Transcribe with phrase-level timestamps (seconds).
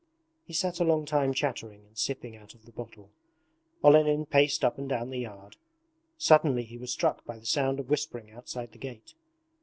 [0.45, 3.11] He sat a long time chattering and sipping out of the bottle.
[3.83, 5.57] Olenin paced up and down the yard.
[6.17, 9.13] Suddenly he was struck by the sound of whispering outside the gate.